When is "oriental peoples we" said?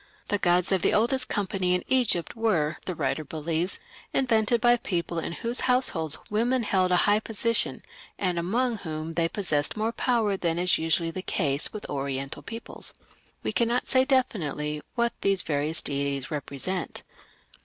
11.87-13.51